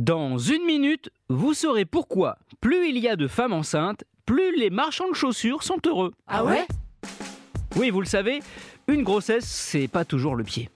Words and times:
Dans 0.00 0.38
une 0.38 0.64
minute, 0.64 1.10
vous 1.28 1.52
saurez 1.52 1.84
pourquoi 1.84 2.38
plus 2.62 2.88
il 2.88 2.96
y 2.96 3.06
a 3.06 3.16
de 3.16 3.28
femmes 3.28 3.52
enceintes, 3.52 4.04
plus 4.24 4.56
les 4.56 4.70
marchands 4.70 5.10
de 5.10 5.14
chaussures 5.14 5.62
sont 5.62 5.76
heureux. 5.84 6.14
Ah 6.26 6.42
ouais? 6.42 6.66
Oui, 7.76 7.90
vous 7.90 8.00
le 8.00 8.06
savez, 8.06 8.40
une 8.88 9.02
grossesse, 9.02 9.44
c'est 9.44 9.88
pas 9.88 10.06
toujours 10.06 10.36
le 10.36 10.42
pied. 10.42 10.70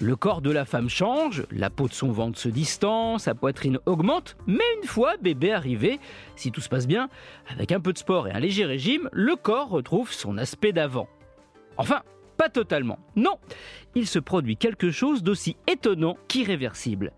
Le 0.00 0.16
corps 0.16 0.42
de 0.42 0.50
la 0.50 0.64
femme 0.64 0.88
change, 0.88 1.44
la 1.52 1.70
peau 1.70 1.86
de 1.86 1.92
son 1.92 2.10
ventre 2.10 2.40
se 2.40 2.48
distend, 2.48 3.18
sa 3.18 3.36
poitrine 3.36 3.78
augmente, 3.86 4.36
mais 4.48 4.64
une 4.82 4.88
fois 4.88 5.14
bébé 5.16 5.52
arrivé, 5.52 6.00
si 6.34 6.50
tout 6.50 6.60
se 6.60 6.68
passe 6.68 6.88
bien, 6.88 7.08
avec 7.48 7.70
un 7.70 7.78
peu 7.78 7.92
de 7.92 7.98
sport 7.98 8.26
et 8.26 8.32
un 8.32 8.40
léger 8.40 8.64
régime, 8.64 9.08
le 9.12 9.36
corps 9.36 9.68
retrouve 9.68 10.12
son 10.12 10.38
aspect 10.38 10.72
d'avant. 10.72 11.06
Enfin, 11.76 12.02
pas 12.36 12.48
totalement. 12.48 12.98
Non, 13.14 13.38
il 13.94 14.08
se 14.08 14.18
produit 14.18 14.56
quelque 14.56 14.90
chose 14.90 15.22
d'aussi 15.22 15.56
étonnant 15.68 16.18
qu'irréversible. 16.26 17.12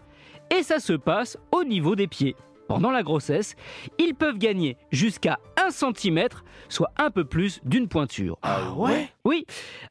Et 0.56 0.62
ça 0.62 0.80
se 0.80 0.92
passe 0.94 1.38
au 1.52 1.64
niveau 1.64 1.94
des 1.94 2.06
pieds. 2.06 2.36
Pendant 2.68 2.90
la 2.90 3.02
grossesse, 3.02 3.56
ils 3.98 4.14
peuvent 4.14 4.36
gagner 4.36 4.76
jusqu'à 4.90 5.38
1 5.56 5.70
cm, 5.70 6.28
soit 6.68 6.92
un 6.98 7.10
peu 7.10 7.24
plus 7.24 7.60
d'une 7.64 7.88
pointure. 7.88 8.38
Ah 8.42 8.72
ouais 8.74 9.08
Oui, 9.24 9.46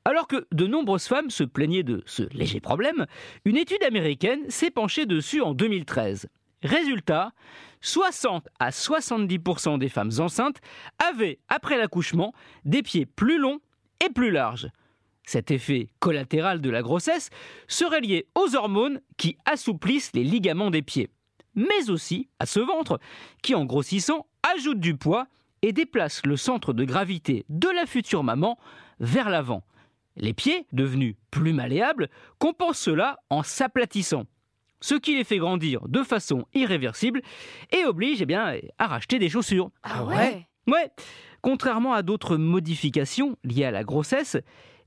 alors 0.05 0.27
que 0.27 0.45
de 0.51 0.67
nombreuses 0.67 1.07
femmes 1.07 1.31
se 1.31 1.43
plaignaient 1.43 1.83
de 1.83 2.03
ce 2.05 2.23
léger 2.33 2.59
problème, 2.59 3.07
une 3.45 3.57
étude 3.57 3.83
américaine 3.83 4.47
s'est 4.49 4.69
penchée 4.69 5.07
dessus 5.07 5.41
en 5.41 5.55
2013. 5.55 6.27
Résultat, 6.61 7.31
60 7.81 8.47
à 8.59 8.69
70% 8.69 9.79
des 9.79 9.89
femmes 9.89 10.11
enceintes 10.19 10.57
avaient, 10.99 11.39
après 11.49 11.77
l'accouchement, 11.77 12.33
des 12.63 12.83
pieds 12.83 13.07
plus 13.07 13.39
longs 13.39 13.59
et 14.05 14.09
plus 14.09 14.29
larges. 14.29 14.67
Cet 15.27 15.51
effet 15.51 15.89
collatéral 15.99 16.61
de 16.61 16.69
la 16.69 16.81
grossesse 16.81 17.29
serait 17.67 17.99
lié 17.99 18.27
aux 18.33 18.55
hormones 18.55 19.01
qui 19.17 19.37
assouplissent 19.43 20.13
les 20.13 20.23
ligaments 20.23 20.71
des 20.71 20.81
pieds, 20.81 21.09
mais 21.53 21.89
aussi 21.89 22.29
à 22.39 22.45
ce 22.45 22.61
ventre 22.61 22.97
qui, 23.43 23.53
en 23.53 23.65
grossissant, 23.65 24.25
ajoute 24.55 24.79
du 24.79 24.95
poids 24.95 25.27
et 25.63 25.73
déplace 25.73 26.25
le 26.25 26.37
centre 26.37 26.71
de 26.71 26.85
gravité 26.85 27.43
de 27.49 27.67
la 27.67 27.85
future 27.85 28.23
maman 28.23 28.57
vers 29.01 29.29
l'avant. 29.29 29.63
Les 30.15 30.33
pieds, 30.33 30.65
devenus 30.71 31.15
plus 31.29 31.51
malléables, 31.51 32.09
compensent 32.39 32.79
cela 32.79 33.19
en 33.29 33.43
s'aplatissant, 33.43 34.23
ce 34.79 34.95
qui 34.95 35.17
les 35.17 35.25
fait 35.25 35.39
grandir 35.39 35.89
de 35.89 36.03
façon 36.03 36.45
irréversible 36.53 37.21
et 37.77 37.83
oblige 37.83 38.21
eh 38.21 38.25
bien, 38.25 38.55
à 38.77 38.87
racheter 38.87 39.19
des 39.19 39.29
chaussures. 39.29 39.71
Ah 39.83 40.05
ouais? 40.05 40.47
Ouais, 40.67 40.89
contrairement 41.41 41.91
à 41.91 42.01
d'autres 42.01 42.37
modifications 42.37 43.37
liées 43.43 43.65
à 43.65 43.71
la 43.71 43.83
grossesse, 43.83 44.37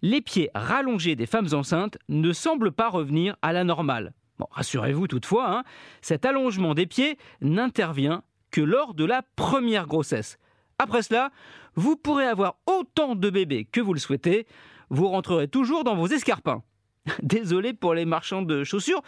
les 0.02 0.20
pieds 0.20 0.50
rallongés 0.54 1.16
des 1.16 1.26
femmes 1.26 1.48
enceintes 1.52 1.98
ne 2.08 2.32
semblent 2.32 2.72
pas 2.72 2.88
revenir 2.88 3.36
à 3.42 3.52
la 3.52 3.64
normale. 3.64 4.12
Rassurez-vous 4.50 5.06
toutefois, 5.06 5.58
hein, 5.58 5.64
cet 6.00 6.24
allongement 6.24 6.74
des 6.74 6.86
pieds 6.86 7.18
n'intervient 7.40 8.22
que 8.50 8.60
lors 8.60 8.94
de 8.94 9.04
la 9.04 9.22
première 9.36 9.86
grossesse. 9.86 10.38
Après 10.78 11.02
cela, 11.02 11.30
vous 11.74 11.96
pourrez 11.96 12.26
avoir 12.26 12.56
autant 12.66 13.14
de 13.14 13.30
bébés 13.30 13.66
que 13.70 13.80
vous 13.80 13.92
le 13.92 14.00
souhaitez, 14.00 14.46
vous 14.88 15.08
rentrerez 15.08 15.46
toujours 15.46 15.84
dans 15.84 15.94
vos 15.94 16.06
escarpins. 16.06 16.62
Désolé 17.22 17.74
pour 17.74 17.94
les 17.94 18.04
marchands 18.04 18.42
de 18.42 18.64
chaussures 18.64 19.02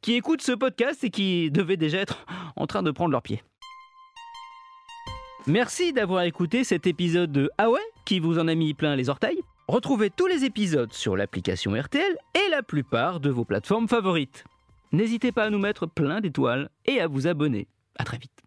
qui 0.00 0.14
écoutent 0.14 0.42
ce 0.42 0.52
podcast 0.52 1.02
et 1.04 1.10
qui 1.10 1.50
devaient 1.50 1.76
déjà 1.76 1.98
être 1.98 2.26
en 2.54 2.66
train 2.66 2.82
de 2.82 2.90
prendre 2.90 3.10
leurs 3.10 3.22
pieds. 3.22 3.42
Merci 5.46 5.92
d'avoir 5.92 6.22
écouté 6.22 6.64
cet 6.64 6.86
épisode 6.86 7.30
de 7.30 7.50
Ah 7.58 7.68
qui 8.04 8.18
vous 8.18 8.38
en 8.38 8.48
a 8.48 8.54
mis 8.54 8.74
plein 8.74 8.96
les 8.96 9.08
orteils. 9.08 9.40
Retrouvez 9.68 10.10
tous 10.10 10.28
les 10.28 10.44
épisodes 10.44 10.92
sur 10.92 11.16
l'application 11.16 11.72
RTL 11.74 12.16
et 12.36 12.50
la 12.50 12.62
plupart 12.62 13.18
de 13.18 13.30
vos 13.30 13.44
plateformes 13.44 13.88
favorites. 13.88 14.44
N'hésitez 14.92 15.32
pas 15.32 15.42
à 15.42 15.50
nous 15.50 15.58
mettre 15.58 15.86
plein 15.86 16.20
d'étoiles 16.20 16.70
et 16.84 17.00
à 17.00 17.08
vous 17.08 17.26
abonner. 17.26 17.66
À 17.98 18.04
très 18.04 18.18
vite. 18.18 18.45